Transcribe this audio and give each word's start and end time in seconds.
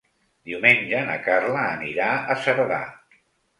Diumenge 0.51 1.01
na 1.09 1.19
Carla 1.27 1.67
anirà 1.75 2.09
a 2.35 2.41
Cerdà. 2.47 2.83